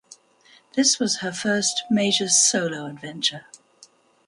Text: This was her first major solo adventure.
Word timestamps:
This 0.73 0.97
was 0.97 1.17
her 1.17 1.31
first 1.31 1.83
major 1.91 2.27
solo 2.27 2.87
adventure. 2.87 3.45